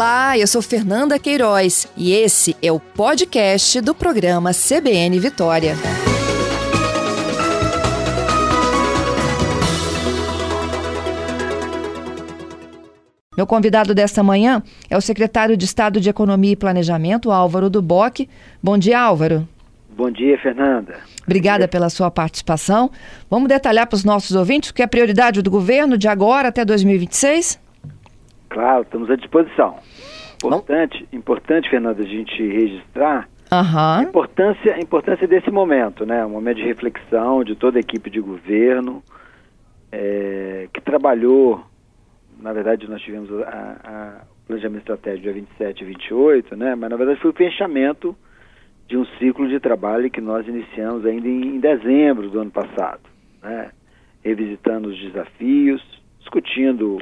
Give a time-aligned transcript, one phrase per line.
[0.00, 5.74] Olá, eu sou Fernanda Queiroz e esse é o podcast do programa CBN Vitória.
[13.36, 18.26] Meu convidado desta manhã é o secretário de Estado de Economia e Planejamento, Álvaro Duboc.
[18.62, 19.46] Bom dia, Álvaro.
[19.94, 20.94] Bom dia, Fernanda.
[21.24, 22.90] Obrigada pela sua participação.
[23.28, 26.48] Vamos detalhar para os nossos ouvintes o que é a prioridade do governo de agora
[26.48, 27.60] até 2026?
[28.50, 29.78] Claro, estamos à disposição.
[30.34, 31.18] Importante, Não?
[31.18, 33.78] importante, Fernanda, a gente registrar uhum.
[33.78, 36.26] a, importância, a importância desse momento, né?
[36.26, 39.02] Um momento de reflexão de toda a equipe de governo
[39.92, 41.64] é, que trabalhou,
[42.40, 46.74] na verdade nós tivemos a, a planejamento estratégico dia 27 e 28, né?
[46.74, 48.16] Mas na verdade foi o fechamento
[48.88, 53.02] de um ciclo de trabalho que nós iniciamos ainda em, em dezembro do ano passado,
[53.42, 53.70] né?
[54.24, 55.82] Revisitando os desafios,
[56.18, 56.98] discutindo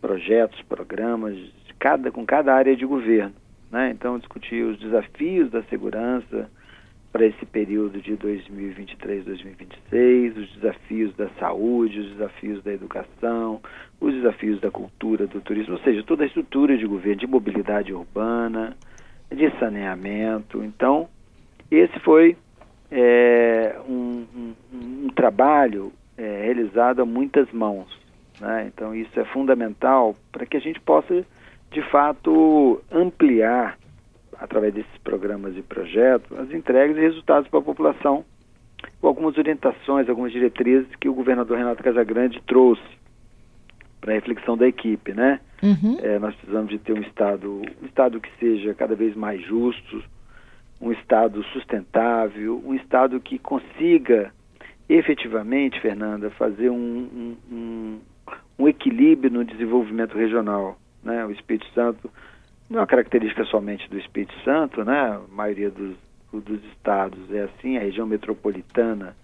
[0.00, 1.36] projetos, programas,
[1.78, 3.34] cada, com cada área de governo.
[3.70, 3.90] Né?
[3.90, 6.50] Então, discutir os desafios da segurança
[7.12, 13.60] para esse período de 2023-2026, os desafios da saúde, os desafios da educação,
[14.00, 17.92] os desafios da cultura, do turismo, ou seja, toda a estrutura de governo, de mobilidade
[17.92, 18.76] urbana,
[19.30, 20.62] de saneamento.
[20.62, 21.08] Então,
[21.70, 22.36] esse foi
[22.90, 27.99] é, um, um, um, trabalho é, realizado a muitas mãos.
[28.40, 28.70] Né?
[28.72, 31.24] Então, isso é fundamental para que a gente possa,
[31.70, 33.78] de fato, ampliar,
[34.38, 38.24] através desses programas e projetos, as entregas e resultados para a população,
[39.00, 42.82] com algumas orientações, algumas diretrizes que o governador Renato Casagrande trouxe
[44.00, 45.40] para a reflexão da equipe, né?
[45.62, 45.98] Uhum.
[46.02, 50.02] É, nós precisamos de ter um estado, um estado que seja cada vez mais justo,
[50.80, 54.32] um estado sustentável, um estado que consiga
[54.88, 58.00] efetivamente, Fernanda, fazer um, um,
[58.60, 60.78] um equilíbrio no desenvolvimento regional.
[61.02, 61.24] Né?
[61.24, 62.10] O Espírito Santo
[62.68, 64.98] não é uma característica somente do Espírito Santo, né?
[64.98, 65.96] a maioria dos,
[66.32, 69.16] dos estados é assim, a região metropolitana,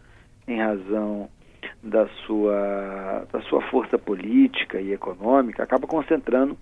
[0.48, 1.28] em razão
[1.82, 6.56] da sua, da sua força política e econômica, acaba concentrando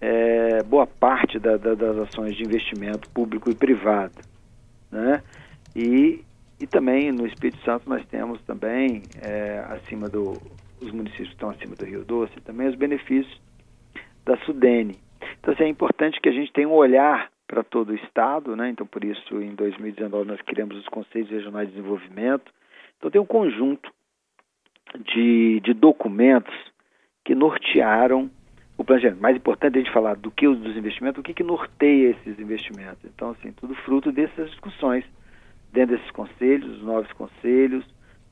[0.00, 4.20] é, boa parte da, da, das ações de investimento público e privado.
[4.90, 5.22] Né?
[5.74, 6.22] E,
[6.60, 10.40] e também no Espírito Santo nós temos também, é, acima do,
[10.82, 13.40] os municípios que estão acima do Rio Doce, também os benefícios
[14.24, 14.98] da Sudene.
[15.40, 18.70] Então, assim, é importante que a gente tenha um olhar para todo o Estado, né?
[18.70, 22.52] Então, por isso, em 2019, nós criamos os Conselhos Regionais de Desenvolvimento.
[22.96, 23.92] Então, tem um conjunto
[24.98, 26.54] de, de documentos
[27.24, 28.30] que nortearam
[28.76, 29.20] o planejamento.
[29.20, 32.38] Mais importante a gente falar do que os dos investimentos, o que, que norteia esses
[32.38, 33.04] investimentos.
[33.04, 35.04] Então, assim, tudo fruto dessas discussões
[35.72, 37.84] dentro desses conselhos, os novos conselhos,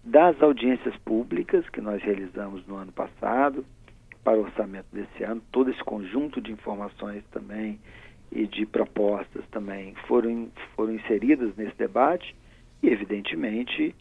[0.02, 3.64] das audiências públicas que nós realizamos no ano passado
[4.24, 7.78] para o orçamento desse ano, todo esse conjunto de informações também
[8.30, 12.34] e de propostas também foram, foram inseridas nesse debate
[12.82, 13.94] e, evidentemente,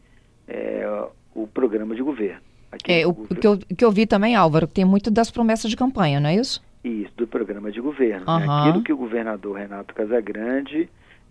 [0.48, 2.42] é, o programa de governo.
[2.88, 3.40] é, o, governo...
[3.40, 6.36] Que, eu, que eu vi também, Álvaro, tem muito das promessas de campanha, não é
[6.36, 6.62] isso?
[6.84, 8.26] Isso, do programa de governo.
[8.28, 8.40] Uhum.
[8.40, 8.46] Né?
[8.50, 10.90] Aquilo que o governador Renato Casagrande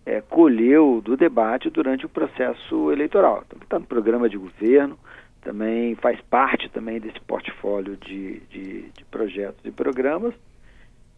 [0.09, 3.45] é, colheu do debate durante o processo eleitoral.
[3.47, 4.99] Então, está no programa de governo,
[5.43, 10.33] também faz parte também desse portfólio de, de, de projetos e programas,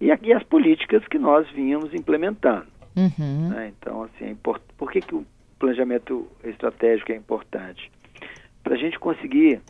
[0.01, 2.67] e aqui as políticas que nós vínhamos implementando.
[2.97, 3.51] Uhum.
[3.51, 3.73] Né?
[3.79, 4.61] Então, assim, é import...
[4.77, 5.25] por que, que o
[5.57, 7.93] planejamento estratégico é importante?
[8.65, 9.61] Para a gente conseguir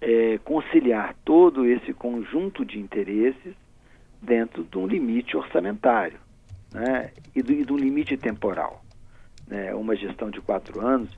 [0.00, 3.54] é, conciliar todo esse conjunto de interesses
[4.20, 6.23] dentro de um limite orçamentário
[6.74, 8.82] né, e, do, e do limite temporal.
[9.46, 11.08] Né, uma gestão de quatro anos,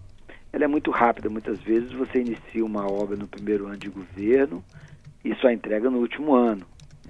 [0.52, 1.30] ela é muito rápida.
[1.30, 4.62] Muitas vezes você inicia uma obra no primeiro ano de governo
[5.24, 6.66] e só entrega no último ano.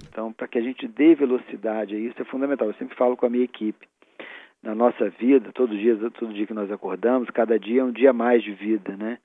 [0.07, 2.67] Então, para que a gente dê velocidade a isso é fundamental.
[2.67, 3.87] Eu sempre falo com a minha equipe.
[4.63, 8.11] Na nossa vida, todo dia, todo dia que nós acordamos, cada dia é um dia
[8.11, 9.19] mais de vida, né?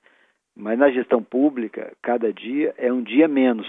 [0.55, 3.67] Mas na gestão pública, cada dia é um dia menos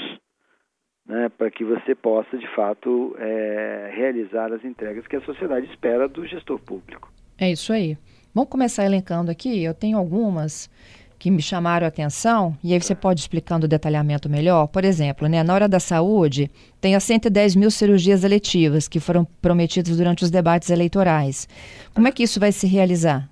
[1.06, 6.08] né, para que você possa, de fato, é, realizar as entregas que a sociedade espera
[6.08, 7.12] do gestor público.
[7.38, 7.96] É isso aí.
[8.34, 9.62] Vamos começar elencando aqui.
[9.62, 10.70] Eu tenho algumas
[11.18, 14.66] que me chamaram a atenção, e aí você pode explicando o detalhamento melhor.
[14.66, 19.24] Por exemplo, né, na hora da saúde, tem as 110 mil cirurgias eletivas que foram
[19.40, 21.48] prometidas durante os debates eleitorais.
[21.94, 23.26] Como é que isso vai se realizar?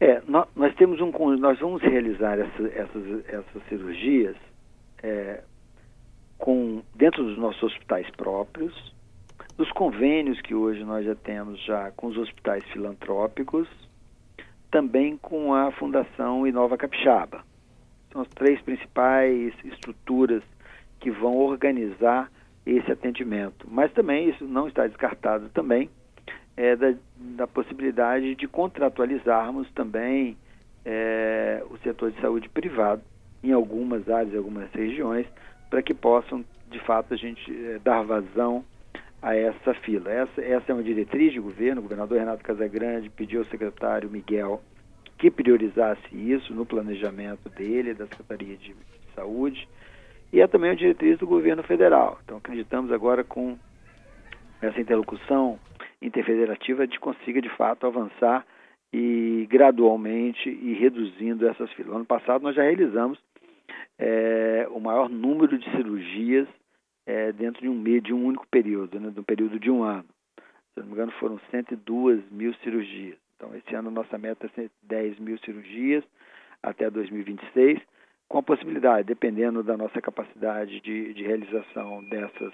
[0.00, 4.36] É, nós, nós temos um, nós vamos realizar essa, essas, essas cirurgias
[5.02, 5.40] é,
[6.42, 8.74] com dentro dos nossos hospitais próprios,
[9.56, 13.68] dos convênios que hoje nós já temos já com os hospitais filantrópicos,
[14.68, 17.44] também com a Fundação Inova Capixaba.
[18.12, 20.42] São as três principais estruturas
[20.98, 22.28] que vão organizar
[22.66, 23.64] esse atendimento.
[23.70, 25.88] Mas também isso não está descartado também
[26.56, 30.36] é, da, da possibilidade de contratualizarmos também
[30.84, 33.02] é, o setor de saúde privado
[33.44, 35.26] em algumas áreas, em algumas regiões,
[35.72, 38.62] para que possam, de fato, a gente é, dar vazão
[39.22, 40.12] a essa fila.
[40.12, 41.80] Essa, essa é uma diretriz de governo.
[41.80, 44.60] O governador Renato Casagrande pediu ao secretário Miguel
[45.16, 48.76] que priorizasse isso no planejamento dele, da Secretaria de
[49.14, 49.66] Saúde,
[50.30, 52.18] e é também uma diretriz do governo federal.
[52.22, 53.56] Então, acreditamos agora com
[54.60, 55.58] essa interlocução
[56.02, 58.44] interfederativa, gente consiga de fato avançar
[58.92, 61.94] e gradualmente e reduzindo essas filas.
[61.94, 63.18] ano passado nós já realizamos
[63.98, 66.48] é, o maior número de cirurgias
[67.06, 69.82] é, dentro de um mês, de um único período, né, de um período de um
[69.82, 70.08] ano.
[70.74, 73.18] Se não me engano, foram 102 mil cirurgias.
[73.36, 76.04] Então, esse ano nossa meta é 10 mil cirurgias
[76.62, 77.80] até 2026,
[78.28, 82.52] com a possibilidade, dependendo da nossa capacidade de, de realização dessas,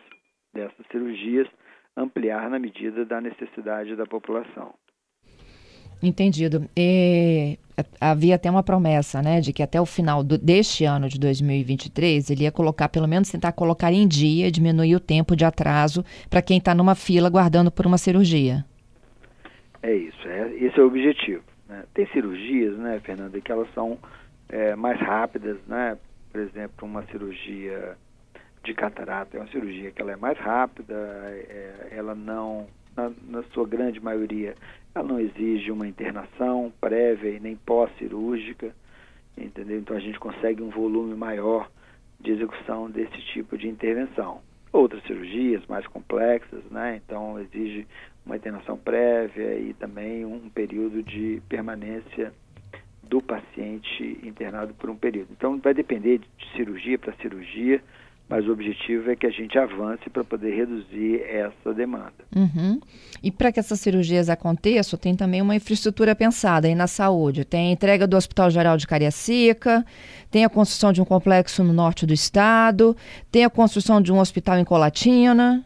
[0.53, 1.47] dessas cirurgias,
[1.97, 4.75] ampliar na medida da necessidade da população.
[6.03, 6.69] Entendido.
[6.77, 7.59] E
[8.01, 12.31] havia até uma promessa, né, de que até o final do, deste ano de 2023
[12.31, 16.43] ele ia colocar, pelo menos tentar colocar em dia, diminuir o tempo de atraso para
[16.43, 18.65] quem está numa fila guardando por uma cirurgia.
[19.83, 21.43] É isso, é, esse é o objetivo.
[21.69, 21.85] Né?
[21.95, 23.99] Tem cirurgias, né, Fernanda, que elas são
[24.49, 25.97] é, mais rápidas, né?
[26.33, 27.97] Por exemplo, uma cirurgia
[28.65, 32.67] de catarata é uma cirurgia que ela é mais rápida, é, ela não,
[32.99, 34.57] na, na, sua grande maioria,
[34.95, 38.75] ela não exige uma internação prévia e nem pós-cirúrgica,
[39.37, 39.79] entendeu?
[39.79, 41.71] Então a gente consegue um volume maior
[42.19, 44.41] de execução desse tipo de intervenção.
[44.73, 47.01] Outras cirurgias mais complexas, né?
[47.05, 47.87] Então exige
[48.27, 52.33] uma internação prévia e também um período de permanência
[53.03, 55.29] do paciente internado por um período.
[55.33, 57.83] Então vai depender de cirurgia para cirurgia
[58.29, 62.13] mas o objetivo é que a gente avance para poder reduzir essa demanda.
[62.37, 62.79] Uhum.
[63.23, 67.45] E para que essas cirurgias aconteçam, tem também uma infraestrutura pensada aí na saúde.
[67.45, 69.83] Tem a entrega do Hospital Geral de Cariacica,
[70.31, 72.95] tem a construção de um complexo no norte do estado,
[73.33, 75.65] tem a construção de um hospital em Colatina.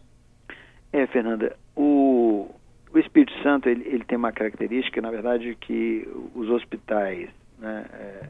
[0.92, 2.48] É, Fernanda, o,
[2.94, 7.28] o Espírito Santo ele, ele tem uma característica, na verdade, que os hospitais
[7.58, 8.28] né, é,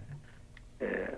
[0.81, 1.15] é,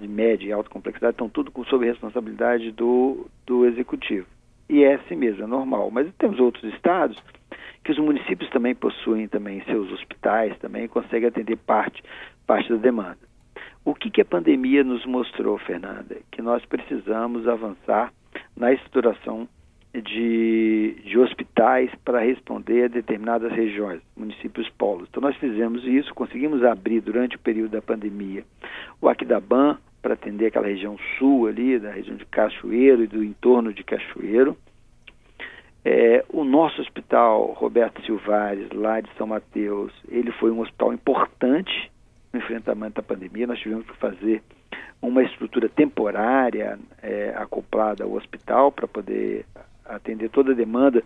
[0.00, 4.26] de média e alta complexidade estão tudo sob responsabilidade do, do executivo.
[4.68, 5.90] E é assim mesmo, é normal.
[5.90, 7.20] Mas temos outros estados
[7.84, 12.02] que os municípios também possuem também seus hospitais, também conseguem atender parte,
[12.46, 13.18] parte da demanda.
[13.84, 16.18] O que, que a pandemia nos mostrou, Fernanda?
[16.30, 18.12] Que nós precisamos avançar
[18.56, 19.48] na estruturação
[19.92, 25.08] de, de hospitais para responder a determinadas regiões, municípios polos.
[25.10, 28.44] Então nós fizemos isso, conseguimos abrir durante o período da pandemia
[29.00, 33.72] o Aquidabam, para atender aquela região sul ali, da região de Cachoeiro e do entorno
[33.72, 34.56] de Cachoeiro.
[35.84, 41.90] É, o nosso hospital Roberto Silvares, lá de São Mateus, ele foi um hospital importante
[42.32, 43.46] no enfrentamento da pandemia.
[43.46, 44.42] Nós tivemos que fazer
[45.00, 49.46] uma estrutura temporária é, acoplada ao hospital para poder
[49.84, 51.02] atender toda a demanda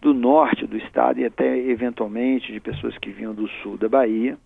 [0.00, 4.36] do norte do estado e até eventualmente de pessoas que vinham do sul da Bahia.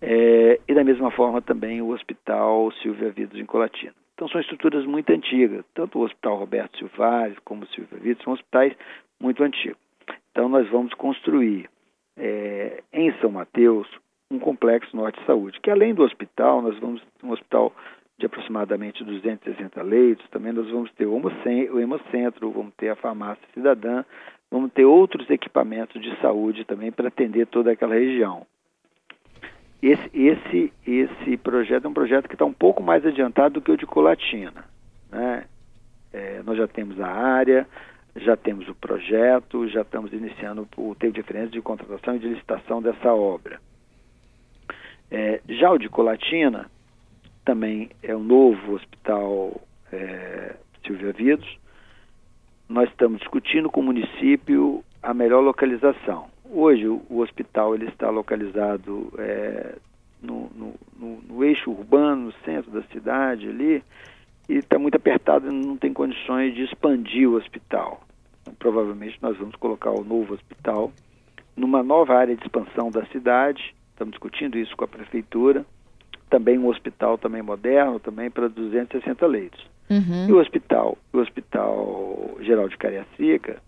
[0.00, 3.94] É, e da mesma forma também o Hospital Silvia Vidos em Colatina.
[4.14, 8.32] Então são estruturas muito antigas, tanto o Hospital Roberto Silvares como o Silvia Vidos são
[8.32, 8.74] hospitais
[9.20, 9.78] muito antigos.
[10.30, 11.68] Então nós vamos construir
[12.16, 13.88] é, em São Mateus
[14.30, 17.72] um complexo norte de saúde, que além do hospital, nós vamos um hospital
[18.18, 24.04] de aproximadamente 260 leitos, também nós vamos ter o hemocentro, vamos ter a farmácia cidadã,
[24.50, 28.44] vamos ter outros equipamentos de saúde também para atender toda aquela região.
[29.80, 33.70] Esse, esse, esse projeto é um projeto que está um pouco mais adiantado do que
[33.70, 34.64] o de Colatina.
[35.10, 35.44] Né?
[36.12, 37.66] É, nós já temos a área,
[38.16, 42.28] já temos o projeto, já estamos iniciando o tempo de referência de contratação e de
[42.28, 43.60] licitação dessa obra.
[45.10, 46.68] É, já o de Colatina
[47.44, 49.60] também é um novo hospital
[49.92, 51.58] é, Silvia Vidos.
[52.68, 56.28] Nós estamos discutindo com o município a melhor localização.
[56.50, 59.76] Hoje o, hospital ele está localizado é,
[60.22, 63.82] no, no, no, no, eixo urbano, no centro da cidade ali,
[64.48, 68.02] e está muito apertado e não tem condições de expandir o hospital.
[68.42, 70.90] Então, provavelmente nós vamos colocar o novo hospital
[71.54, 73.74] numa nova área de expansão da cidade.
[73.90, 75.66] Estamos discutindo isso com a prefeitura.
[76.30, 79.66] Também um hospital também moderno, também para 260 leitos.
[79.90, 80.28] Uhum.
[80.28, 83.60] E o hospital, o hospital geral de Cariacica,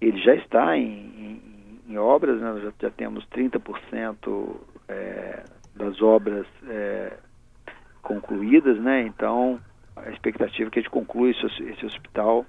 [0.00, 1.51] ele já está em, em
[1.92, 2.52] em obras, né?
[2.52, 4.56] nós já, já temos 30%
[4.88, 5.44] é,
[5.74, 7.18] das obras é,
[8.02, 9.02] concluídas, né?
[9.02, 9.60] Então
[9.94, 12.46] a expectativa é que a gente conclua esse, esse hospital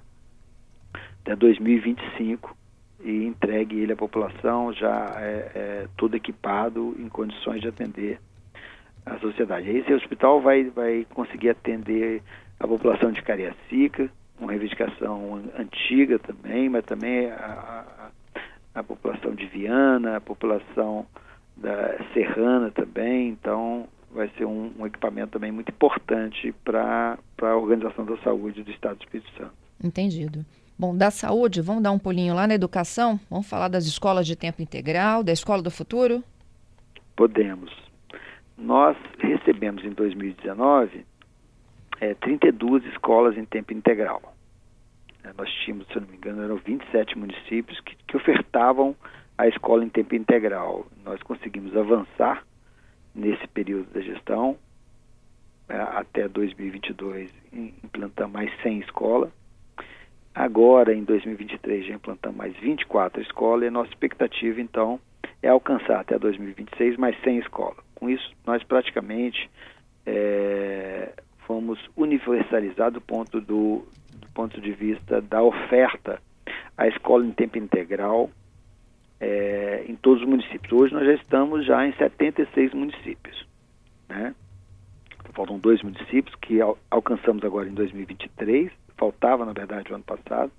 [1.22, 2.56] até 2025
[3.00, 8.18] e entregue ele à população já é, é, todo equipado em condições de atender
[9.04, 9.68] a sociedade.
[9.68, 12.22] Esse hospital vai, vai conseguir atender
[12.58, 14.10] a população de Cariacica,
[14.40, 18.03] uma reivindicação antiga também, mas também a,
[18.74, 21.06] a, população de Viana, a população
[21.56, 28.04] da Serrana também, então vai ser um, um equipamento também muito importante para a organização
[28.04, 29.52] da saúde do Estado do Espírito Santo.
[29.82, 30.44] Entendido.
[30.78, 33.18] Bom, da saúde, vamos dar um pulinho lá na educação?
[33.30, 36.22] Vamos falar das escolas de tempo integral, da Escola do Futuro?
[37.14, 37.72] Podemos.
[38.58, 41.06] Nós recebemos em 2019
[42.00, 44.33] é, 32 escolas em tempo integral.
[45.24, 48.94] É, nós tínhamos, se não me engano, eram 27 municípios que, que ofertavam
[49.36, 50.86] a escola em tempo integral.
[51.04, 52.44] Nós conseguimos avançar
[53.14, 54.58] nesse período da gestão,
[55.68, 59.30] é, até 2022 implantamos mais 100 escolas.
[60.34, 65.00] Agora, em 2023, já implantamos mais 24 escolas e a nossa expectativa, então,
[65.40, 67.78] é alcançar até 2026 mais 100 escolas.
[67.94, 69.48] Com isso, nós praticamente
[70.04, 71.12] é,
[71.46, 73.86] fomos universalizados do ponto, do
[74.34, 76.20] ponto de vista da oferta
[76.76, 78.28] à escola em tempo integral
[79.20, 80.72] é, em todos os municípios.
[80.72, 83.46] Hoje nós já estamos já em 76 municípios.
[84.08, 84.34] Né?
[85.32, 90.52] Faltam dois municípios que al alcançamos agora em 2023, faltava na verdade o ano passado,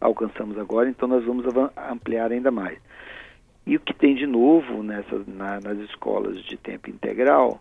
[0.00, 1.44] alcançamos agora, então nós vamos
[1.90, 2.78] ampliar ainda mais.
[3.66, 7.60] E o que tem de novo nessa, na, nas escolas de tempo integral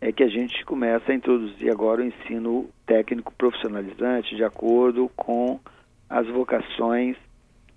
[0.00, 5.58] é que a gente começa a introduzir agora o ensino técnico profissionalizante de acordo com
[6.08, 7.16] as vocações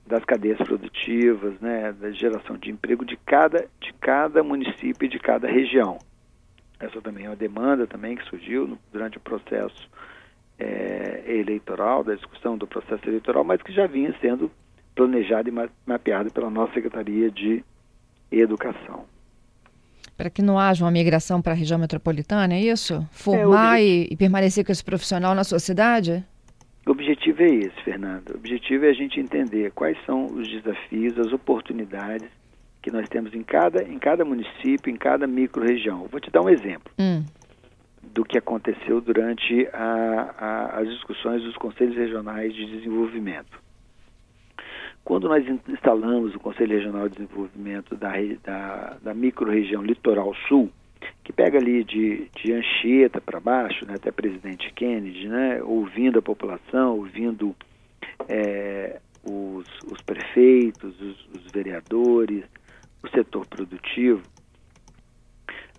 [0.05, 5.19] das cadeias produtivas, né, da geração de emprego de cada, de cada município e de
[5.19, 5.99] cada região.
[6.79, 9.89] Essa também é uma demanda também que surgiu no, durante o processo
[10.57, 14.51] é, eleitoral, da discussão do processo eleitoral, mas que já vinha sendo
[14.95, 17.63] planejado e mapeado pela nossa Secretaria de
[18.31, 19.05] Educação.
[20.19, 23.07] Para que não haja uma migração para a região metropolitana, é isso?
[23.09, 26.25] Formar é, e, e permanecer com esse profissional na sua cidade?
[26.85, 28.31] O objetivo é esse, Fernando.
[28.31, 32.27] O objetivo é a gente entender quais são os desafios, as oportunidades
[32.81, 36.05] que nós temos em cada, em cada município, em cada micro-região.
[36.11, 37.23] Vou te dar um exemplo hum.
[38.03, 43.57] do que aconteceu durante a, a, as discussões dos conselhos regionais de desenvolvimento.
[45.09, 48.11] Quando nós instalamos o Conselho Regional de Desenvolvimento da,
[48.43, 50.69] da, da micro-região Litoral Sul,
[51.23, 56.21] que pega ali de, de Anchieta para baixo, né, até Presidente Kennedy, né, ouvindo a
[56.21, 57.55] população, ouvindo
[58.27, 62.45] é, os, os, prefeitos, os, os, vereadores,
[63.01, 64.21] o setor produtivo.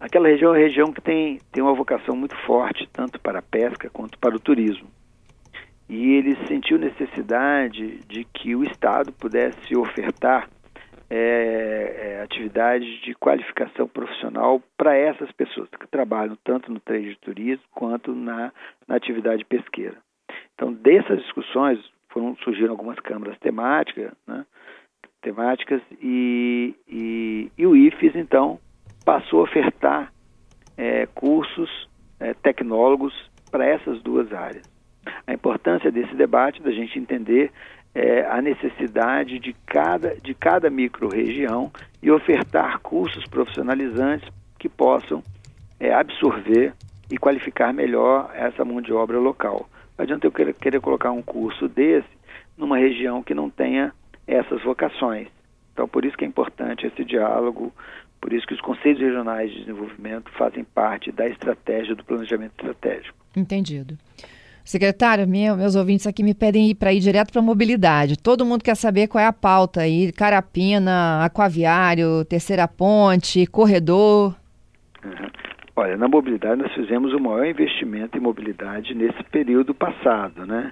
[0.00, 3.42] Aquela região é uma região que tem, tem uma vocação muito forte, tanto para a
[3.42, 4.88] pesca quanto para o turismo.
[5.90, 10.49] E ele sentiu necessidade de que o Estado pudesse ofertar
[11.11, 17.18] é, é, atividades de qualificação profissional para essas pessoas que trabalham tanto no trade de
[17.18, 18.52] turismo quanto na,
[18.87, 19.97] na atividade pesqueira.
[20.54, 21.80] Então, dessas discussões
[22.11, 24.47] foram surgiram algumas câmaras temáticas, né,
[25.20, 28.61] temáticas e, e, e, o IFES então
[29.04, 30.12] passou a ofertar
[30.76, 31.88] é, cursos
[32.20, 33.12] é, tecnólogos
[33.50, 34.70] para essas duas áreas.
[35.26, 37.50] A importância desse debate, da gente entender
[37.95, 41.71] é, a necessidade de cada, de cada micro-região
[42.02, 44.28] e ofertar cursos profissionalizantes
[44.59, 45.23] que possam
[45.78, 46.75] é, absorver
[47.11, 49.69] e qualificar melhor essa mão de obra local.
[49.99, 52.09] Não adianta eu querer, querer colocar um curso desse
[52.57, 53.92] numa região que não tenha
[54.26, 55.28] essas vocações.
[55.73, 57.73] Então, por isso que é importante esse diálogo,
[58.21, 63.16] por isso que os conselhos regionais de desenvolvimento fazem parte da estratégia do planejamento estratégico.
[63.35, 63.97] Entendido.
[64.70, 68.16] Secretário, meu, meus ouvintes aqui me pedem para ir direto para a mobilidade.
[68.16, 74.32] Todo mundo quer saber qual é a pauta aí: Carapina, Aquaviário, Terceira Ponte, Corredor.
[75.04, 75.28] Uhum.
[75.74, 80.70] Olha, na mobilidade nós fizemos o maior investimento em mobilidade nesse período passado, né?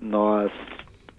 [0.00, 0.50] Nós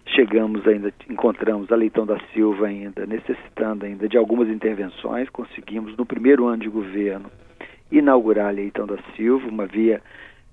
[0.08, 6.06] chegamos ainda, encontramos a Leitão da Silva ainda necessitando ainda de algumas intervenções, conseguimos no
[6.06, 7.32] primeiro ano de governo
[7.90, 10.02] inaugurar a Leitão da Silva, uma via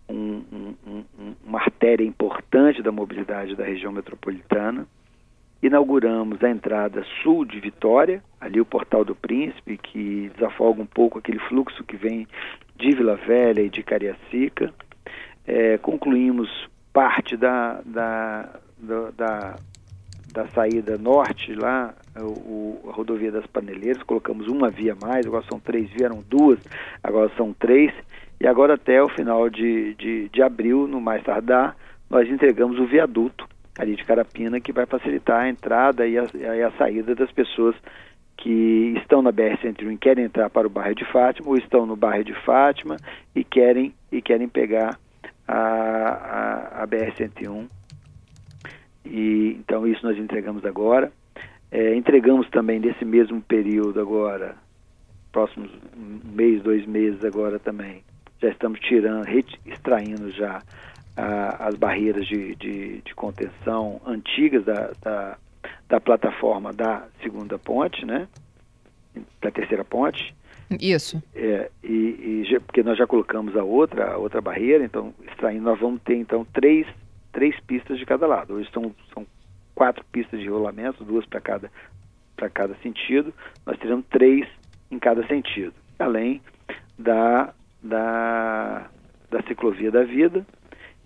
[0.09, 0.43] um,
[0.87, 4.87] um, uma artéria importante da mobilidade da região metropolitana.
[5.63, 11.19] Inauguramos a entrada sul de Vitória, ali o Portal do Príncipe, que desafoga um pouco
[11.19, 12.29] aquele fluxo que vem
[12.77, 14.73] de Vila Velha e de Cariacica.
[15.47, 16.49] É, concluímos
[16.93, 19.57] parte da, da, da, da,
[20.33, 25.59] da saída norte lá, o, a rodovia das Paneleiras, colocamos uma via mais, agora são
[25.59, 26.59] três vias, eram duas,
[27.03, 27.93] agora são três,
[28.41, 31.77] E agora até o final de, de, de abril, no mais tardar,
[32.09, 33.47] nós entregamos o viaduto
[33.79, 37.75] ali de Carapina, que vai facilitar a entrada e a, e a saída das pessoas
[38.37, 41.97] que estão na BR-101 e querem entrar para o bairro de Fátima, ou estão no
[41.97, 42.97] bairro de Fátima
[43.35, 44.99] e querem, e querem pegar
[45.49, 47.67] a, a, a BR-101.
[49.05, 51.11] E, então isso nós entregamos agora.
[51.71, 54.55] É, entregamos também nesse mesmo período agora,
[55.33, 58.03] próximos um mês, dois meses agora também,
[58.41, 59.27] já estamos tirando,
[59.65, 60.63] extraindo já
[61.17, 65.39] as barreiras de, de, de, contenção antigas da, da,
[65.89, 68.29] da, plataforma da segunda ponte, né?
[69.41, 70.35] Da terceira ponte.
[70.79, 71.23] Isso.
[71.35, 75.81] É, e, e porque nós já colocamos a outra, a outra barreira, então extraindo, nós
[75.81, 76.87] vamos ter então três,
[77.33, 78.55] três pistas de cada lado.
[78.55, 79.27] Hoje são, são
[79.75, 81.71] quatro pistas de rolamento, duas para cada,
[82.37, 83.33] para cada sentido.
[83.65, 84.47] Nós teremos três
[84.91, 86.43] em cada sentido, além
[86.99, 87.55] da,
[87.87, 88.89] da,
[89.31, 90.45] da ciclovia da vida,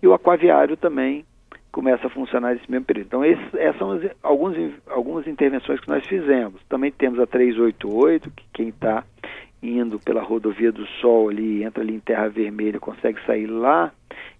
[0.01, 1.25] e o aquaviário também
[1.71, 3.07] começa a funcionar nesse mesmo período.
[3.07, 4.55] Então, esses, essas são as, alguns,
[4.87, 6.61] algumas intervenções que nós fizemos.
[6.67, 9.03] Também temos a 388, que quem está
[9.63, 13.91] indo pela rodovia do Sol ali, entra ali em Terra Vermelha, consegue sair lá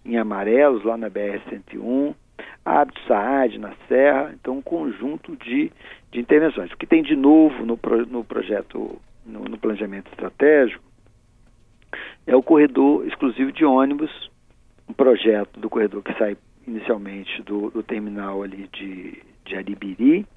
[0.03, 2.15] em Amarelos, lá na BR-101,
[2.65, 5.71] a Saad na Serra, então um conjunto de,
[6.12, 6.71] de intervenções.
[6.71, 10.83] O que tem de novo no, pro, no projeto, no, no planejamento estratégico,
[12.25, 14.31] é o corredor exclusivo de ônibus
[14.91, 20.27] um projeto do corredor que sai inicialmente do, do terminal ali de, de Aribiri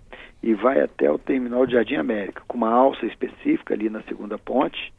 [0.42, 4.38] e vai até o terminal de Jardim América, com uma alça específica ali na segunda
[4.38, 4.92] ponte.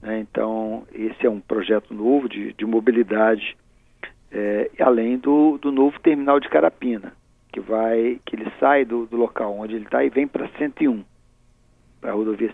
[0.00, 0.20] Né?
[0.20, 3.56] Então, esse é um projeto novo de, de mobilidade,
[4.30, 7.12] é, além do, do novo terminal de Carapina,
[7.52, 11.04] que vai que ele sai do, do local onde ele está e vem para 101,
[12.00, 12.52] para a rodovia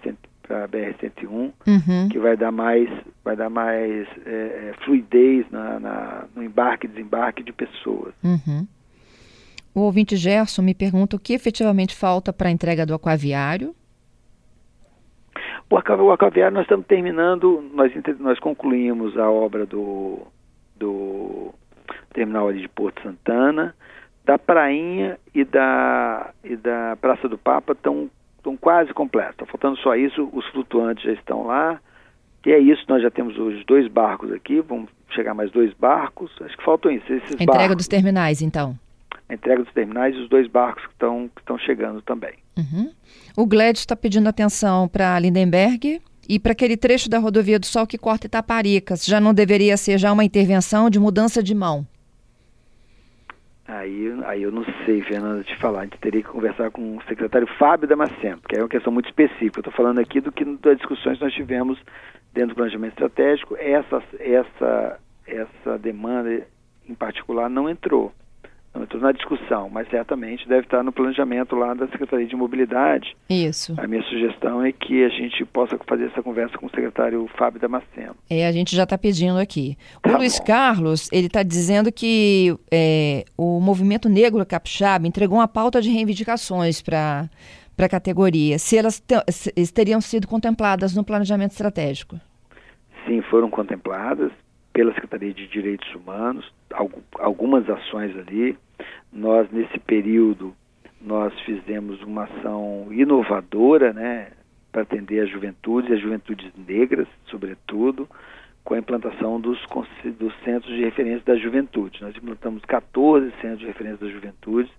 [0.52, 2.08] para a BR-101, uhum.
[2.10, 2.86] que vai dar mais,
[3.24, 8.12] vai dar mais é, é, fluidez na, na, no embarque e desembarque de pessoas.
[8.22, 8.66] Uhum.
[9.74, 13.74] O ouvinte Gerson me pergunta o que efetivamente falta para a entrega do aquaviário.
[15.70, 20.18] O, aquaviário nós estamos terminando, nós, nós concluímos a obra do,
[20.76, 21.54] do
[22.12, 23.74] terminal ali de Porto Santana,
[24.22, 28.10] da Prainha e da, e da Praça do Papa estão
[28.42, 29.34] estão quase completos.
[29.34, 31.80] Está faltando só isso, os flutuantes já estão lá.
[32.44, 36.30] E é isso, nós já temos os dois barcos aqui, vão chegar mais dois barcos.
[36.40, 37.10] Acho que faltam isso.
[37.12, 38.76] Esses a entrega barcos, dos terminais, então.
[39.28, 42.34] A entrega dos terminais e os dois barcos que estão, que estão chegando também.
[42.58, 42.90] Uhum.
[43.36, 47.86] O Gled está pedindo atenção para Lindenberg e para aquele trecho da rodovia do Sol
[47.86, 49.06] que corta Itaparicas.
[49.06, 51.86] Já não deveria ser já uma intervenção de mudança de mão?
[53.66, 55.80] Aí, aí eu não sei, Fernanda, te falar.
[55.80, 59.08] A gente teria que conversar com o secretário Fábio Damasceno, que é uma questão muito
[59.08, 59.58] específica.
[59.58, 61.78] Eu estou falando aqui do que das discussões que nós tivemos
[62.32, 63.56] dentro do planejamento estratégico.
[63.56, 66.46] Essa, essa, essa demanda
[66.88, 68.12] em particular não entrou
[68.74, 73.14] não entrou na discussão, mas certamente deve estar no planejamento lá da Secretaria de Mobilidade.
[73.28, 73.74] Isso.
[73.76, 77.60] A minha sugestão é que a gente possa fazer essa conversa com o secretário Fábio
[77.60, 78.16] Damasceno.
[78.30, 79.76] É, a gente já está pedindo aqui.
[80.00, 80.46] Tá o Luiz bom.
[80.46, 86.80] Carlos, ele está dizendo que é, o movimento negro capixaba entregou uma pauta de reivindicações
[86.80, 87.28] para
[87.74, 92.20] para a categoria, se elas se teriam sido contempladas no planejamento estratégico.
[93.06, 94.30] Sim, foram contempladas
[94.72, 96.50] pela Secretaria de Direitos Humanos,
[97.18, 98.56] algumas ações ali.
[99.12, 100.54] Nós, nesse período,
[101.00, 104.28] nós fizemos uma ação inovadora, né,
[104.70, 108.08] para atender a juventude, as juventudes negras, sobretudo,
[108.64, 109.58] com a implantação dos,
[110.18, 112.00] dos centros de referência da juventude.
[112.00, 114.70] Nós implantamos 14 centros de referência da juventude,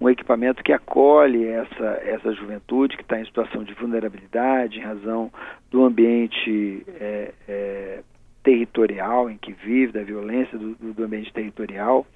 [0.00, 5.32] um equipamento que acolhe essa, essa juventude que está em situação de vulnerabilidade em razão
[5.70, 8.02] do ambiente é, é,
[8.42, 12.06] territorial em que vive, da violência do, do ambiente territorial,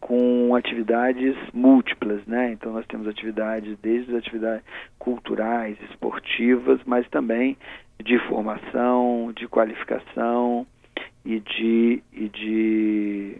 [0.00, 2.52] com atividades múltiplas, né?
[2.52, 4.64] Então nós temos atividades desde as atividades
[4.98, 7.56] culturais, esportivas, mas também
[8.02, 10.66] de formação, de qualificação
[11.24, 13.36] e de, e de,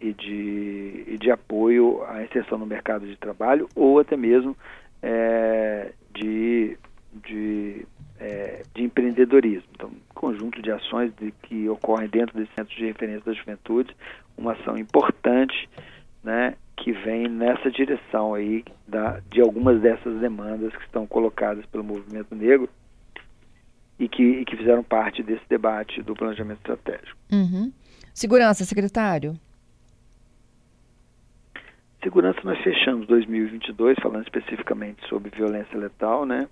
[0.00, 4.56] e de, e de apoio à inserção no mercado de trabalho ou até mesmo
[5.02, 6.76] é, de,
[7.26, 7.86] de
[8.18, 9.68] é, de empreendedorismo.
[9.74, 13.94] Então, conjunto de ações de, que ocorrem dentro desse centro de referência da juventude,
[14.36, 15.68] uma ação importante,
[16.22, 21.84] né, que vem nessa direção aí da, de algumas dessas demandas que estão colocadas pelo
[21.84, 22.68] movimento negro
[23.98, 27.18] e que, e que fizeram parte desse debate do planejamento estratégico.
[27.30, 27.72] Uhum.
[28.12, 29.38] Segurança, secretário.
[32.02, 36.48] Segurança, nós fechamos 2022 falando especificamente sobre violência letal, né?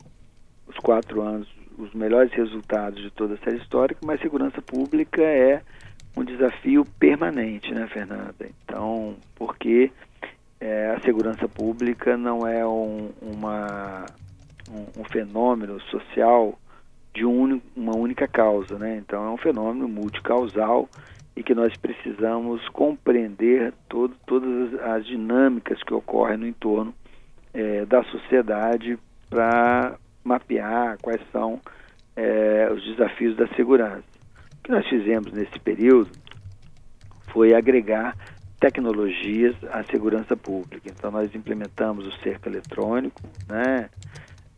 [0.72, 5.62] Os quatro anos os melhores resultados de toda a série histórica, mas segurança pública é
[6.16, 8.48] um desafio permanente, né, Fernanda?
[8.64, 9.90] Então, porque
[10.60, 14.06] é, a segurança pública não é um, uma,
[14.70, 16.58] um, um fenômeno social
[17.14, 18.96] de um, uma única causa, né?
[18.96, 20.88] Então é um fenômeno multicausal
[21.34, 26.94] e que nós precisamos compreender todo, todas as dinâmicas que ocorrem no entorno
[27.54, 31.60] é, da sociedade para mapear quais são
[32.16, 34.04] é, os desafios da segurança.
[34.58, 36.10] O que nós fizemos nesse período
[37.32, 38.16] foi agregar
[38.60, 40.88] tecnologias à segurança pública.
[40.88, 43.90] Então nós implementamos o cerco eletrônico, né?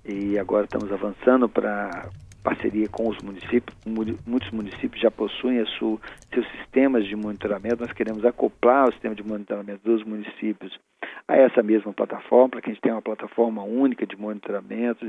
[0.05, 2.11] E agora estamos avançando para
[2.44, 3.74] parceria com os municípios.
[3.87, 5.98] Muitos municípios já possuem a sua,
[6.33, 7.80] seus sistemas de monitoramento.
[7.80, 10.78] Nós queremos acoplar o sistema de monitoramento dos municípios
[11.26, 15.07] a essa mesma plataforma, para que a gente tenha uma plataforma única de monitoramento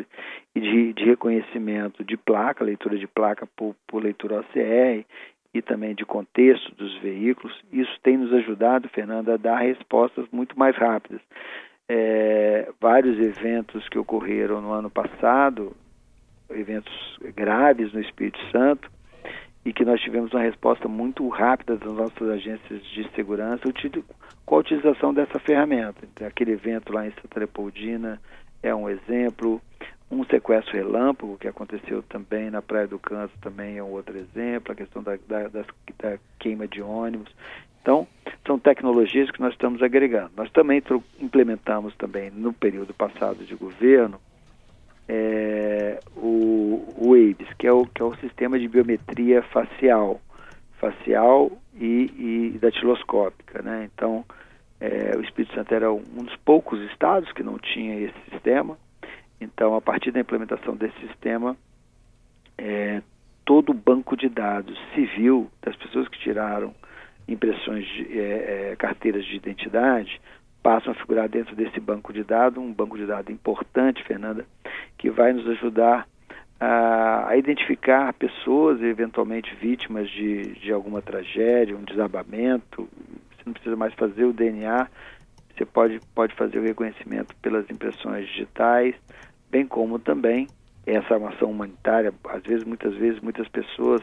[0.55, 5.05] e de, de reconhecimento de placa, leitura de placa por, por leitura OCR
[5.53, 7.53] e também de contexto dos veículos.
[7.71, 11.21] Isso tem nos ajudado, Fernanda, a dar respostas muito mais rápidas.
[11.87, 15.75] É, vários eventos que ocorreram no ano passado
[16.49, 16.93] eventos
[17.35, 18.89] graves no Espírito Santo
[19.65, 23.63] e que nós tivemos uma resposta muito rápida das nossas agências de segurança
[24.45, 26.01] com a utilização dessa ferramenta.
[26.03, 28.21] Então, aquele evento lá em Santa Leopoldina
[28.61, 29.59] é um exemplo,
[30.09, 34.71] um sequestro relâmpago que aconteceu também na Praia do Canto também é um outro exemplo,
[34.71, 35.65] a questão da, da, da,
[35.97, 37.33] da queima de ônibus.
[37.81, 38.07] Então,
[38.45, 40.31] são tecnologias que nós estamos agregando.
[40.37, 40.81] Nós também
[41.19, 44.19] implementamos também no período passado de governo
[45.07, 45.44] é,
[47.65, 50.21] que é o, que é o sistema de biometria facial,
[50.79, 53.63] facial e, e datiloscópica.
[53.63, 53.89] Né?
[53.91, 54.23] Então,
[54.79, 58.77] é, o Espírito Santo era um dos poucos estados que não tinha esse sistema.
[59.41, 61.57] Então, a partir da implementação desse sistema,
[62.55, 63.01] é,
[63.43, 66.71] todo o banco de dados civil das pessoas que tiraram
[67.27, 70.21] impressões de é, é carteiras de identidade
[70.61, 74.45] passam a figurar dentro desse banco de dados, um banco de dados importante, Fernanda,
[74.99, 76.07] que vai nos ajudar
[76.59, 82.87] a, identificar pessoas eventualmente vítimas de, de alguma tragédia, um desabamento.
[83.31, 84.87] Você não precisa mais fazer o DNA,
[85.55, 88.95] você pode, pode fazer o reconhecimento pelas impressões digitais,
[89.49, 90.47] bem como também
[90.85, 92.13] essa é ação humanitária.
[92.29, 94.01] Às vezes, muitas vezes, muitas pessoas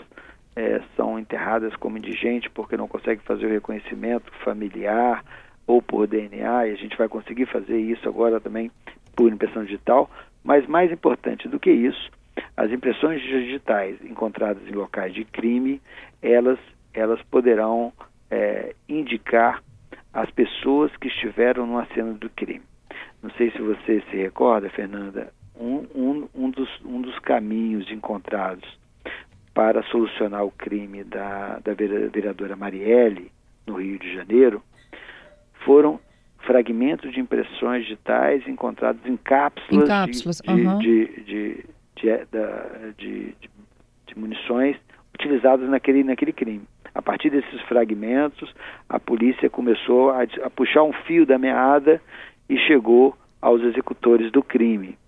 [0.57, 5.25] é, são enterradas como indigentes porque não conseguem fazer o reconhecimento familiar,
[5.67, 8.71] ou por DNA, e a gente vai conseguir fazer isso agora também
[9.15, 10.11] por impressão digital,
[10.43, 12.11] mas mais importante do que isso,
[12.57, 15.81] as impressões digitais encontradas em locais de crime,
[16.21, 16.59] elas,
[16.93, 17.93] elas poderão
[18.31, 19.62] é, indicar
[20.12, 22.62] as pessoas que estiveram numa cena do crime.
[23.23, 28.69] Não sei se você se recorda, Fernanda, um, um, um, dos, um dos caminhos encontrados
[29.55, 33.31] para solucionar o crime da, da vereadora Marielle,
[33.67, 34.62] no Rio de Janeiro,
[35.65, 36.01] foram
[36.45, 40.79] fragmentos de impressões digitais encontrados em cápsulas, em cápsulas de, uhum.
[40.79, 41.65] de, de,
[42.99, 43.35] de,
[44.07, 44.77] de, munições
[45.15, 46.65] utilizadas naquele, naquele crime.
[46.95, 48.53] A partir desses fragmentos,
[48.88, 52.01] a polícia começou a, a puxar um fio da meada
[52.49, 54.99] e chegou aos executores do crime.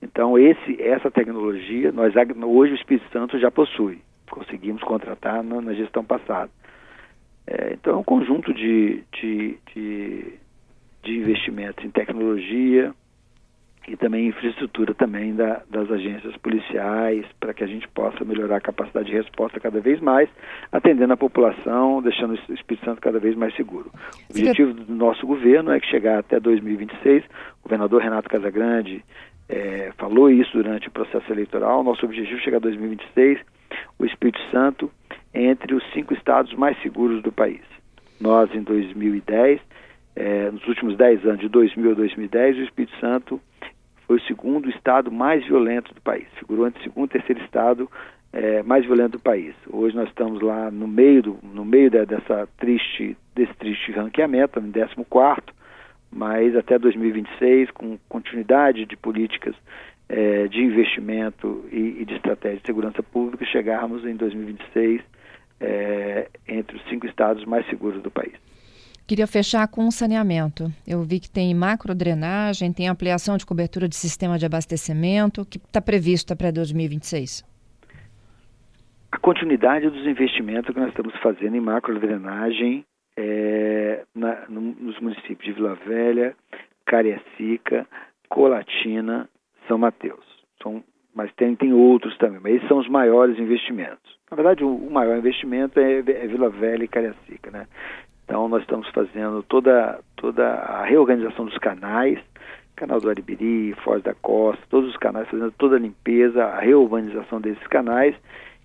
[0.00, 2.12] Então, esse, essa tecnologia, nós
[2.44, 4.00] hoje o Espírito Santo já possui.
[4.30, 6.50] Conseguimos contratar na, na gestão passada.
[7.46, 10.34] É, então é um conjunto de, de, de,
[11.02, 12.94] de, investimentos em tecnologia
[13.86, 18.60] e também infraestrutura também da, das agências policiais para que a gente possa melhorar a
[18.60, 20.28] capacidade de resposta cada vez mais,
[20.72, 23.90] atendendo a população, deixando o Espírito Santo cada vez mais seguro.
[24.28, 29.04] O objetivo do nosso governo é que chegar até 2026, o governador Renato Casagrande
[29.48, 33.38] é, falou isso durante o processo eleitoral, nosso objetivo é chegar a 2026,
[33.98, 34.90] o Espírito Santo
[35.34, 37.60] entre os cinco estados mais seguros do país.
[38.20, 39.60] Nós, em 2010,
[40.16, 43.40] é, nos últimos 10 anos, de 2000 a 2010, o Espírito Santo
[44.06, 46.26] foi o segundo estado mais violento do país.
[46.38, 47.90] Figurou entre o segundo e terceiro estado
[48.32, 49.54] é, mais violento do país.
[49.68, 54.58] Hoje nós estamos lá no meio, do, no meio da, dessa triste, desse triste ranqueamento,
[54.58, 54.94] em 14
[56.10, 59.54] mas até 2026, com continuidade de políticas
[60.08, 65.02] é, de investimento e, e, de estratégia de segurança pública, chegarmos em 2026
[65.60, 68.43] é, entre os cinco estados mais seguros do país.
[69.06, 70.64] Queria fechar com o saneamento.
[70.86, 75.80] Eu vi que tem macrodrenagem, tem ampliação de cobertura de sistema de abastecimento, que está
[75.80, 77.44] prevista para 2026.
[79.12, 82.84] A continuidade dos investimentos que nós estamos fazendo em macrodrenagem
[83.16, 86.34] é, na, no, nos municípios de Vila Velha,
[86.86, 87.86] Cariacica,
[88.30, 89.28] Colatina,
[89.68, 90.24] São Mateus.
[90.62, 90.82] São,
[91.14, 94.18] mas tem, tem outros também, mas esses são os maiores investimentos.
[94.30, 97.66] Na verdade, o, o maior investimento é, é, Vila Velha e Cariacica, né?
[98.24, 102.18] Então, nós estamos fazendo toda, toda a reorganização dos canais,
[102.74, 107.40] canal do Aribiri, Foz da Costa, todos os canais, fazendo toda a limpeza, a reurbanização
[107.40, 108.14] desses canais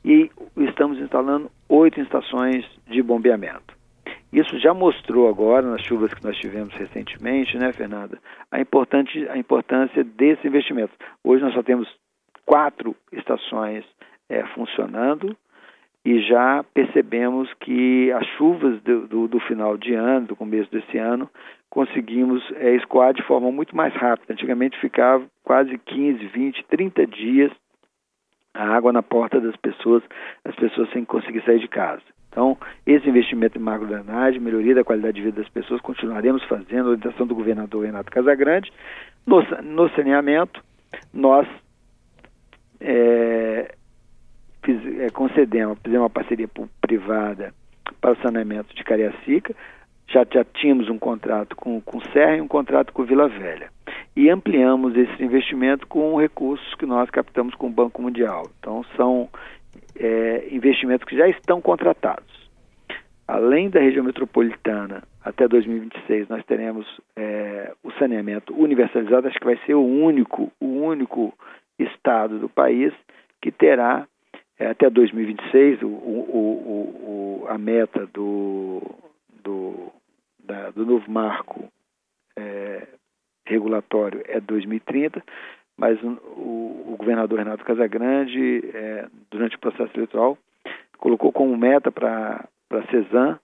[0.03, 3.77] e estamos instalando oito estações de bombeamento.
[4.31, 8.19] Isso já mostrou agora, nas chuvas que nós tivemos recentemente, né, Fernanda,
[8.51, 10.93] a, importante, a importância desse investimento.
[11.23, 11.89] Hoje nós só temos
[12.45, 13.83] quatro estações
[14.29, 15.35] é, funcionando
[16.05, 20.97] e já percebemos que as chuvas do, do, do, final de ano, do começo desse
[20.97, 21.29] ano,
[21.69, 24.33] conseguimos é, escoar de forma muito mais rápida.
[24.33, 27.51] Antigamente ficava quase 15, 20, 30 dias
[28.53, 30.03] a água na porta das pessoas,
[30.43, 32.01] as pessoas sem conseguir sair de casa.
[32.29, 36.91] Então, esse investimento em macrodrenagem, melhoria da qualidade de vida das pessoas, continuaremos fazendo, a
[36.91, 38.71] orientação do governador Renato Casagrande.
[39.25, 40.63] No, no saneamento,
[41.13, 41.47] nós
[42.79, 43.75] é,
[44.63, 46.49] fiz, é, concedemos, fizemos uma parceria
[46.81, 47.53] privada
[47.99, 49.55] para o saneamento de Cariacica,
[50.07, 53.69] já, já tínhamos um contrato com, com Serra e um contrato com Vila Velha
[54.15, 58.49] e ampliamos esse investimento com recursos que nós captamos com o Banco Mundial.
[58.59, 59.29] Então, são
[59.97, 62.49] é, investimentos que já estão contratados.
[63.27, 69.27] Além da região metropolitana, até 2026 nós teremos é, o saneamento universalizado.
[69.27, 71.33] Acho que vai ser o único, o único
[71.77, 72.91] estado do país
[73.41, 74.07] que terá
[74.67, 78.81] até 2026 o, o, o, a meta do,
[79.43, 79.91] do,
[80.43, 81.71] da, do novo marco
[82.37, 82.87] é,
[83.45, 85.23] regulatório é 2030,
[85.77, 90.37] mas o, o governador Renato Casagrande, é, durante o processo eleitoral,
[90.97, 93.39] colocou como meta para a CESAM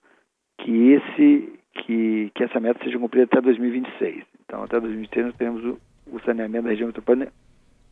[0.58, 4.24] que, esse, que, que essa meta seja cumprida até 2026.
[4.44, 5.78] Então, até 2026 nós teremos o,
[6.12, 7.32] o saneamento da região metropolitana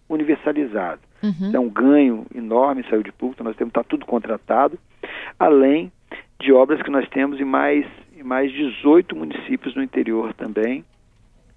[0.09, 1.01] universalizado.
[1.23, 1.51] Uhum.
[1.55, 4.79] É um ganho enorme em saúde pública, nós temos tá tudo contratado,
[5.39, 5.91] além
[6.39, 7.87] de obras que nós temos em mais,
[8.17, 10.85] em mais 18 municípios no interior também,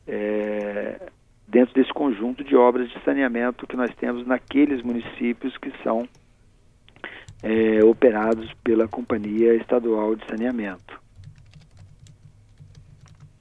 [0.08, 1.10] é,
[1.48, 6.08] dentro desse conjunto de obras de saneamento que nós temos naqueles municípios que são
[7.44, 11.07] é, operados pela Companhia Estadual de Saneamento.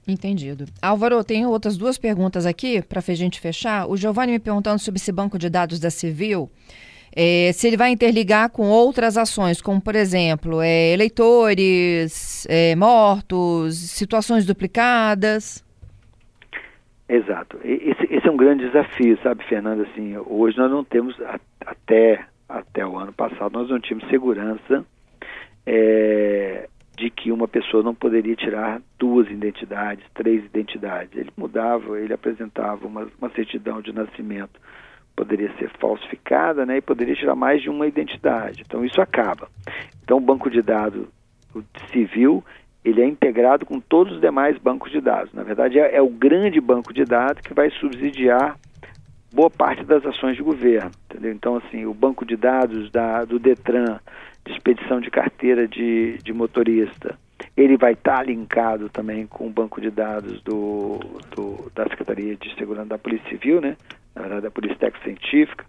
[0.07, 0.66] Entendido.
[0.81, 3.88] Álvaro, tenho outras duas perguntas aqui para a gente fechar.
[3.88, 6.49] O Giovanni me perguntando sobre esse banco de dados da Civil.
[7.14, 13.77] É, se ele vai interligar com outras ações, como, por exemplo, é, eleitores é, mortos,
[13.77, 15.64] situações duplicadas.
[17.09, 17.59] Exato.
[17.64, 19.85] Esse, esse, é um grande desafio, sabe, Fernanda?
[19.90, 21.16] Assim, hoje nós não temos,
[21.64, 24.85] até, até o ano passado, nós não tínhamos segurança
[25.66, 31.15] é, de que uma pessoa não poderia tirar duas identidades, três identidades.
[31.15, 34.59] Ele mudava, ele apresentava uma, uma certidão de nascimento,
[35.15, 38.63] poderia ser falsificada, né, e poderia tirar mais de uma identidade.
[38.65, 39.49] Então isso acaba.
[40.03, 41.07] Então o banco de dados
[41.93, 42.43] civil
[42.85, 45.33] ele é integrado com todos os demais bancos de dados.
[45.35, 48.57] Na verdade, é, é, o grande banco de dados que vai subsidiar
[49.35, 50.93] boa parte das ações de governo.
[51.11, 51.33] Entendeu?
[51.33, 53.99] Então, assim, o banco de dados da, do Detran,
[54.47, 57.19] de expedição de carteira de, de motorista,
[57.57, 61.01] ele vai estar tá linkado também com o banco de dados do,
[61.35, 63.77] do, da Secretaria de Segurança da Polícia Civil, né?
[64.15, 65.67] na verdade, da Polícia Técnica Científica.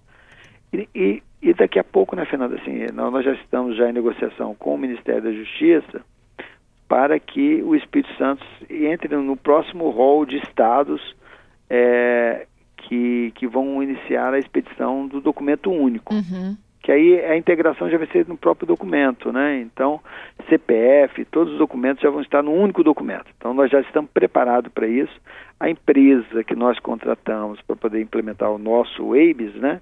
[0.72, 4.54] E, e, e daqui a pouco, né, Fernanda, assim, nós já estamos já em negociação
[4.56, 6.02] com o Ministério da Justiça
[6.88, 11.02] para que o Espírito Santo entre no próximo rol de estados
[11.70, 16.14] é, que, que vão iniciar a expedição do documento único.
[16.14, 16.56] Uhum.
[16.88, 19.60] Que aí a integração já vai ser no próprio documento, né?
[19.60, 20.00] Então,
[20.48, 23.26] CPF, todos os documentos já vão estar no único documento.
[23.38, 25.12] Então, nós já estamos preparados para isso.
[25.60, 29.82] A empresa que nós contratamos para poder implementar o nosso WABES, né?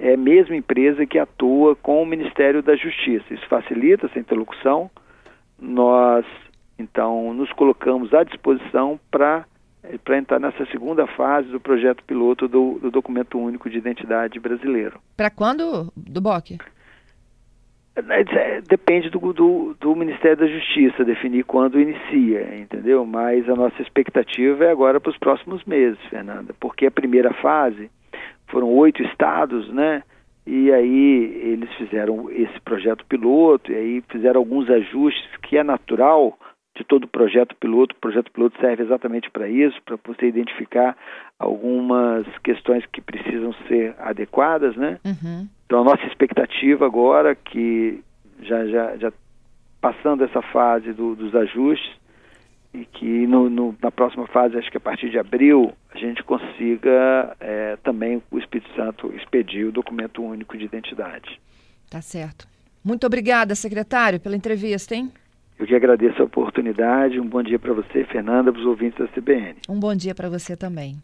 [0.00, 3.32] É a mesma empresa que atua com o Ministério da Justiça.
[3.32, 4.90] Isso facilita essa interlocução
[5.60, 6.26] nós
[6.76, 9.44] então nos colocamos à disposição para
[10.04, 15.00] para entrar nessa segunda fase do projeto piloto do, do documento único de identidade brasileiro.
[15.16, 16.58] Para quando, do BOC?
[17.94, 23.04] É, é, depende do, do, do, Ministério da Justiça definir quando inicia, entendeu?
[23.04, 27.90] Mas a nossa expectativa é agora para os próximos meses, Fernanda, porque a primeira fase
[28.46, 30.02] foram oito estados, né?
[30.46, 36.36] E aí eles fizeram esse projeto piloto, e aí fizeram alguns ajustes que é natural
[36.74, 37.94] de todo projeto piloto.
[37.94, 40.96] O projeto piloto serve exatamente para isso, para você identificar
[41.38, 44.98] algumas questões que precisam ser adequadas, né?
[45.04, 45.48] Uhum.
[45.66, 48.02] Então a nossa expectativa agora, que
[48.42, 49.12] já, já, já
[49.80, 52.00] passando essa fase do, dos ajustes,
[52.74, 56.22] e que no, no, na próxima fase, acho que a partir de abril, a gente
[56.22, 61.38] consiga é, também o Espírito Santo expedir o documento único de identidade.
[61.90, 62.48] Tá certo.
[62.82, 65.12] Muito obrigada, secretário, pela entrevista, hein?
[65.62, 67.20] Eu que agradeço a oportunidade.
[67.20, 69.54] Um bom dia para você, Fernanda, para os ouvintes da CBN.
[69.68, 70.96] Um bom dia para você também.